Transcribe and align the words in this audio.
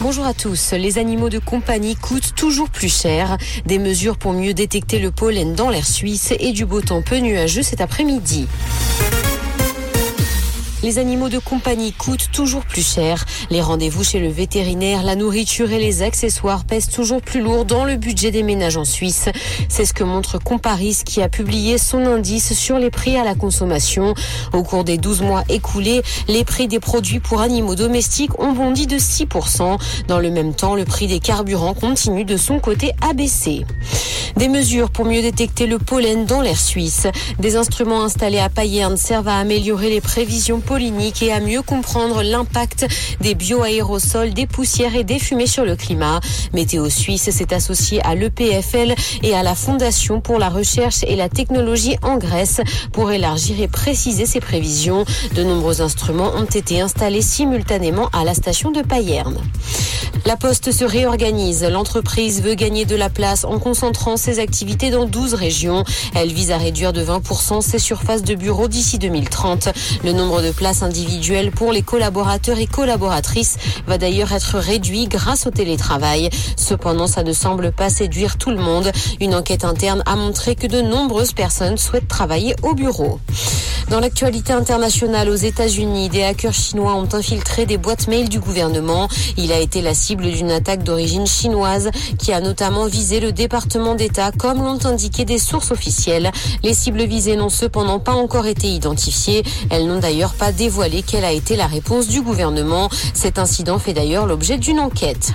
Bonjour 0.00 0.26
à 0.26 0.34
tous. 0.34 0.72
Les 0.72 0.98
animaux 0.98 1.28
de 1.28 1.38
compagnie 1.38 1.94
coûtent 1.94 2.34
toujours 2.34 2.70
plus 2.70 2.92
cher. 2.92 3.36
Des 3.66 3.78
mesures 3.78 4.16
pour 4.16 4.32
mieux 4.32 4.54
détecter 4.54 4.98
le 4.98 5.10
pollen 5.10 5.54
dans 5.54 5.70
l'air 5.70 5.86
suisse 5.86 6.32
et 6.38 6.52
du 6.52 6.64
beau 6.64 6.80
temps 6.80 7.02
peu 7.02 7.18
nuageux 7.18 7.62
cet 7.62 7.80
après-midi. 7.80 8.48
Les 10.82 10.98
animaux 10.98 11.28
de 11.28 11.38
compagnie 11.38 11.92
coûtent 11.92 12.30
toujours 12.32 12.64
plus 12.64 12.86
cher. 12.86 13.26
Les 13.50 13.60
rendez-vous 13.60 14.02
chez 14.02 14.18
le 14.18 14.28
vétérinaire, 14.28 15.02
la 15.02 15.14
nourriture 15.14 15.70
et 15.72 15.78
les 15.78 16.00
accessoires 16.00 16.64
pèsent 16.64 16.88
toujours 16.88 17.20
plus 17.20 17.42
lourd 17.42 17.66
dans 17.66 17.84
le 17.84 17.96
budget 17.96 18.30
des 18.30 18.42
ménages 18.42 18.78
en 18.78 18.86
Suisse. 18.86 19.28
C'est 19.68 19.84
ce 19.84 19.92
que 19.92 20.04
montre 20.04 20.38
Comparis 20.38 21.02
qui 21.04 21.20
a 21.20 21.28
publié 21.28 21.76
son 21.76 22.06
indice 22.06 22.54
sur 22.54 22.78
les 22.78 22.90
prix 22.90 23.18
à 23.18 23.24
la 23.24 23.34
consommation. 23.34 24.14
Au 24.54 24.62
cours 24.62 24.84
des 24.84 24.96
12 24.96 25.20
mois 25.20 25.44
écoulés, 25.50 26.00
les 26.28 26.44
prix 26.44 26.66
des 26.66 26.80
produits 26.80 27.20
pour 27.20 27.42
animaux 27.42 27.74
domestiques 27.74 28.38
ont 28.40 28.52
bondi 28.52 28.86
de 28.86 28.96
6%. 28.96 29.78
Dans 30.08 30.18
le 30.18 30.30
même 30.30 30.54
temps, 30.54 30.76
le 30.76 30.86
prix 30.86 31.08
des 31.08 31.20
carburants 31.20 31.74
continue 31.74 32.24
de 32.24 32.38
son 32.38 32.58
côté 32.58 32.92
à 33.06 33.12
baisser. 33.12 33.66
Des 34.36 34.48
mesures 34.48 34.90
pour 34.90 35.04
mieux 35.04 35.22
détecter 35.22 35.66
le 35.66 35.78
pollen 35.78 36.24
dans 36.24 36.40
l'air 36.40 36.58
suisse. 36.58 37.06
Des 37.38 37.56
instruments 37.56 38.04
installés 38.04 38.38
à 38.38 38.48
Payerne 38.48 38.96
servent 38.96 39.28
à 39.28 39.38
améliorer 39.38 39.90
les 39.90 40.00
prévisions 40.00 40.60
polliniques 40.70 41.24
et 41.24 41.32
à 41.32 41.40
mieux 41.40 41.62
comprendre 41.62 42.22
l'impact 42.22 42.86
des 43.20 43.34
bioaérosols, 43.34 44.32
des 44.32 44.46
poussières 44.46 44.94
et 44.94 45.02
des 45.02 45.18
fumées 45.18 45.48
sur 45.48 45.64
le 45.64 45.74
climat. 45.74 46.20
Météo 46.52 46.88
Suisse 46.88 47.28
s'est 47.28 47.52
associé 47.52 48.00
à 48.06 48.14
l'EPFL 48.14 48.94
et 49.24 49.34
à 49.34 49.42
la 49.42 49.56
Fondation 49.56 50.20
pour 50.20 50.38
la 50.38 50.48
recherche 50.48 51.02
et 51.08 51.16
la 51.16 51.28
technologie 51.28 51.96
en 52.02 52.18
Grèce 52.18 52.60
pour 52.92 53.10
élargir 53.10 53.60
et 53.60 53.66
préciser 53.66 54.26
ces 54.26 54.38
prévisions. 54.38 55.04
De 55.34 55.42
nombreux 55.42 55.82
instruments 55.82 56.30
ont 56.36 56.44
été 56.44 56.80
installés 56.80 57.20
simultanément 57.20 58.08
à 58.12 58.22
la 58.22 58.34
station 58.34 58.70
de 58.70 58.82
Payerne. 58.82 59.40
La 60.26 60.36
Poste 60.36 60.70
se 60.70 60.84
réorganise. 60.84 61.64
L'entreprise 61.64 62.42
veut 62.42 62.54
gagner 62.54 62.84
de 62.84 62.94
la 62.94 63.08
place 63.08 63.44
en 63.44 63.58
concentrant 63.58 64.16
ses 64.16 64.38
activités 64.38 64.90
dans 64.90 65.06
12 65.06 65.34
régions. 65.34 65.84
Elle 66.14 66.32
vise 66.32 66.50
à 66.50 66.58
réduire 66.58 66.92
de 66.92 67.02
20% 67.02 67.62
ses 67.62 67.78
surfaces 67.78 68.22
de 68.22 68.34
bureaux 68.34 68.68
d'ici 68.68 68.98
2030. 68.98 69.70
Le 70.04 70.12
nombre 70.12 70.42
de 70.42 70.50
places 70.60 70.82
individuelles 70.82 71.52
pour 71.52 71.72
les 71.72 71.80
collaborateurs 71.80 72.58
et 72.58 72.66
collaboratrices 72.66 73.56
va 73.86 73.96
d'ailleurs 73.96 74.30
être 74.34 74.58
réduit 74.58 75.08
grâce 75.08 75.46
au 75.46 75.50
télétravail. 75.50 76.28
Cependant, 76.54 77.06
ça 77.06 77.22
ne 77.22 77.32
semble 77.32 77.72
pas 77.72 77.88
séduire 77.88 78.36
tout 78.36 78.50
le 78.50 78.58
monde. 78.58 78.92
Une 79.20 79.34
enquête 79.34 79.64
interne 79.64 80.02
a 80.04 80.16
montré 80.16 80.56
que 80.56 80.66
de 80.66 80.82
nombreuses 80.82 81.32
personnes 81.32 81.78
souhaitent 81.78 82.08
travailler 82.08 82.54
au 82.62 82.74
bureau. 82.74 83.18
Dans 83.90 83.98
l'actualité 83.98 84.52
internationale 84.52 85.28
aux 85.28 85.34
États-Unis, 85.34 86.10
des 86.10 86.22
hackers 86.22 86.54
chinois 86.54 86.94
ont 86.94 87.08
infiltré 87.12 87.66
des 87.66 87.76
boîtes 87.76 88.06
mail 88.06 88.28
du 88.28 88.38
gouvernement. 88.38 89.08
Il 89.36 89.50
a 89.50 89.58
été 89.58 89.82
la 89.82 89.94
cible 89.94 90.30
d'une 90.30 90.52
attaque 90.52 90.84
d'origine 90.84 91.26
chinoise 91.26 91.90
qui 92.16 92.32
a 92.32 92.40
notamment 92.40 92.86
visé 92.86 93.18
le 93.18 93.32
département 93.32 93.96
d'État 93.96 94.30
comme 94.30 94.58
l'ont 94.58 94.86
indiqué 94.86 95.24
des 95.24 95.40
sources 95.40 95.72
officielles. 95.72 96.30
Les 96.62 96.72
cibles 96.72 97.02
visées 97.02 97.34
n'ont 97.34 97.48
cependant 97.48 97.98
pas 97.98 98.12
encore 98.12 98.46
été 98.46 98.68
identifiées. 98.68 99.42
Elles 99.70 99.88
n'ont 99.88 99.98
d'ailleurs 99.98 100.34
pas 100.34 100.52
dévoilé 100.52 101.02
quelle 101.02 101.24
a 101.24 101.32
été 101.32 101.56
la 101.56 101.66
réponse 101.66 102.06
du 102.06 102.22
gouvernement. 102.22 102.90
Cet 103.12 103.40
incident 103.40 103.80
fait 103.80 103.92
d'ailleurs 103.92 104.26
l'objet 104.26 104.56
d'une 104.56 104.78
enquête. 104.78 105.32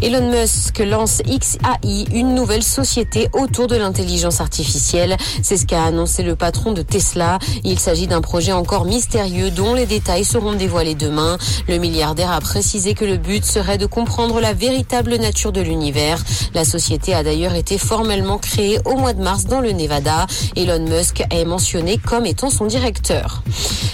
Elon 0.00 0.30
Musk 0.30 0.78
lance 0.78 1.20
XAI, 1.26 2.06
une 2.14 2.34
nouvelle 2.34 2.62
société 2.62 3.28
autour 3.34 3.66
de 3.66 3.76
l'intelligence 3.76 4.40
artificielle. 4.40 5.18
C'est 5.42 5.58
ce 5.58 5.66
qu'a 5.66 5.84
annoncé 5.84 6.22
le 6.22 6.34
patron 6.34 6.72
de 6.72 6.80
Tesla. 6.80 7.38
Il 7.62 7.78
d'un 7.90 8.20
projet 8.20 8.52
encore 8.52 8.84
mystérieux 8.84 9.50
dont 9.50 9.74
les 9.74 9.84
détails 9.84 10.24
seront 10.24 10.52
dévoilés 10.52 10.94
demain. 10.94 11.38
Le 11.66 11.78
milliardaire 11.78 12.30
a 12.30 12.40
précisé 12.40 12.94
que 12.94 13.04
le 13.04 13.16
but 13.16 13.44
serait 13.44 13.78
de 13.78 13.86
comprendre 13.86 14.40
la 14.40 14.52
véritable 14.52 15.16
nature 15.16 15.50
de 15.50 15.60
l'univers. 15.60 16.22
La 16.54 16.64
société 16.64 17.14
a 17.14 17.24
d'ailleurs 17.24 17.56
été 17.56 17.78
formellement 17.78 18.38
créée 18.38 18.78
au 18.84 18.94
mois 18.94 19.12
de 19.12 19.22
mars 19.22 19.46
dans 19.46 19.60
le 19.60 19.72
Nevada. 19.72 20.26
Elon 20.56 20.86
Musk 20.86 21.24
est 21.32 21.44
mentionné 21.44 21.98
comme 21.98 22.26
étant 22.26 22.48
son 22.48 22.66
directeur. 22.66 23.42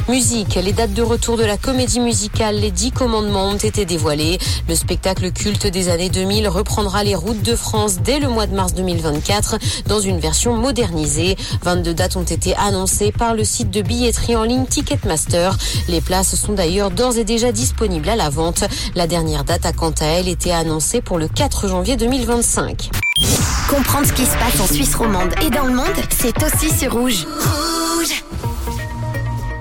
Musique, 0.08 0.54
les 0.54 0.72
dates 0.72 0.94
de 0.94 1.02
retour 1.02 1.36
de 1.36 1.44
la 1.44 1.56
comédie 1.56 1.98
musicale 1.98 2.56
Les 2.60 2.70
Dix 2.70 2.92
Commandements 2.92 3.48
ont 3.48 3.56
été 3.56 3.84
dévoilées. 3.86 4.38
Le 4.68 4.76
spectacle 4.76 5.32
culte 5.32 5.66
des 5.66 5.88
années 5.88 6.10
2000 6.10 6.48
reprendra 6.48 7.02
les 7.02 7.16
routes 7.16 7.42
de 7.42 7.56
France 7.56 7.96
dès 8.04 8.20
le 8.20 8.28
mois 8.28 8.46
de 8.46 8.54
mars 8.54 8.74
2024 8.74 9.58
dans 9.88 10.00
une 10.00 10.20
version 10.20 10.54
modernisée. 10.54 11.36
22 11.62 11.94
dates 11.94 12.16
ont 12.16 12.22
été 12.22 12.54
annoncées 12.54 13.10
par 13.10 13.34
le 13.34 13.42
site 13.42 13.70
de 13.70 13.82
billetterie 13.86 14.36
en 14.36 14.44
ligne 14.44 14.66
Ticketmaster. 14.66 15.56
Les 15.88 16.00
places 16.00 16.34
sont 16.34 16.52
d'ailleurs 16.52 16.90
d'ores 16.90 17.18
et 17.18 17.24
déjà 17.24 17.52
disponibles 17.52 18.08
à 18.08 18.16
la 18.16 18.30
vente. 18.30 18.64
La 18.94 19.06
dernière 19.06 19.44
date 19.44 19.66
a 19.66 19.72
quant 19.72 19.94
à 20.00 20.06
elle 20.06 20.28
été 20.28 20.52
annoncée 20.52 21.00
pour 21.00 21.18
le 21.18 21.28
4 21.28 21.68
janvier 21.68 21.96
2025. 21.96 22.90
Comprendre 23.68 24.06
ce 24.06 24.12
qui 24.12 24.26
se 24.26 24.36
passe 24.36 24.60
en 24.60 24.72
Suisse 24.72 24.94
romande 24.94 25.32
et 25.44 25.50
dans 25.50 25.64
le 25.64 25.74
monde, 25.74 25.86
c'est 26.10 26.36
aussi 26.42 26.70
sur 26.76 26.92
Rouge. 26.92 27.26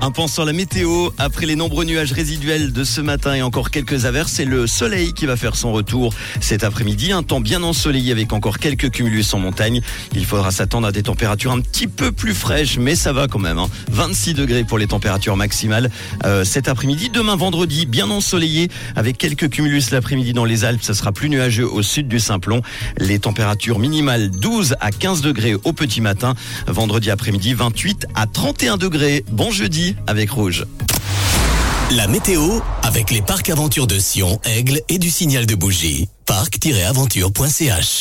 Un 0.05 0.11
point 0.11 0.27
sur 0.27 0.45
la 0.45 0.53
météo. 0.53 1.09
Après 1.17 1.47
les 1.47 1.55
nombreux 1.55 1.83
nuages 1.83 2.11
résiduels 2.11 2.71
de 2.71 2.83
ce 2.83 3.01
matin 3.01 3.33
et 3.33 3.41
encore 3.41 3.71
quelques 3.71 4.05
averses, 4.05 4.33
c'est 4.33 4.45
le 4.45 4.67
soleil 4.67 5.13
qui 5.13 5.25
va 5.25 5.35
faire 5.35 5.55
son 5.55 5.71
retour 5.71 6.13
cet 6.41 6.63
après-midi. 6.63 7.11
Un 7.11 7.23
temps 7.23 7.39
bien 7.39 7.63
ensoleillé 7.63 8.11
avec 8.11 8.31
encore 8.31 8.59
quelques 8.59 8.91
cumulus 8.91 9.33
en 9.33 9.39
montagne. 9.39 9.81
Il 10.13 10.23
faudra 10.23 10.51
s'attendre 10.51 10.85
à 10.85 10.91
des 10.91 11.01
températures 11.01 11.51
un 11.53 11.59
petit 11.59 11.87
peu 11.87 12.11
plus 12.11 12.35
fraîches, 12.35 12.77
mais 12.77 12.93
ça 12.93 13.13
va 13.13 13.27
quand 13.27 13.39
même. 13.39 13.57
26 13.89 14.29
hein. 14.29 14.33
degrés 14.35 14.63
pour 14.63 14.77
les 14.77 14.85
températures 14.85 15.37
maximales 15.37 15.89
euh, 16.23 16.43
cet 16.43 16.67
après-midi. 16.67 17.09
Demain 17.09 17.35
vendredi, 17.35 17.87
bien 17.87 18.11
ensoleillé 18.11 18.69
avec 18.95 19.17
quelques 19.17 19.49
cumulus 19.49 19.89
l'après-midi 19.89 20.33
dans 20.33 20.45
les 20.45 20.65
Alpes. 20.65 20.83
Ça 20.83 20.93
sera 20.93 21.13
plus 21.13 21.29
nuageux 21.29 21.67
au 21.67 21.81
sud 21.81 22.07
du 22.07 22.19
Simplon. 22.19 22.61
Les 22.99 23.17
températures 23.17 23.79
minimales 23.79 24.29
12 24.29 24.75
à 24.81 24.91
15 24.91 25.21
degrés 25.21 25.55
au 25.63 25.73
petit 25.73 26.01
matin. 26.01 26.35
Vendredi 26.67 27.09
après-midi, 27.09 27.55
28 27.55 28.05
à 28.13 28.27
31 28.27 28.77
degrés. 28.77 29.25
Bon 29.31 29.49
jeudi 29.49 29.94
avec 30.07 30.31
Rouge. 30.31 30.65
La 31.91 32.07
météo 32.07 32.41
avec 32.83 33.11
les 33.11 33.21
parcs 33.21 33.49
aventures 33.49 33.87
de 33.87 33.99
Sion, 33.99 34.39
Aigle 34.43 34.81
et 34.89 34.97
du 34.97 35.09
signal 35.09 35.45
de 35.45 35.55
bougie. 35.55 36.09
Parc-aventure.ch 36.25 37.93